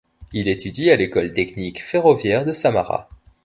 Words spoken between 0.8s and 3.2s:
à l'école technique ferroviaire de Samara.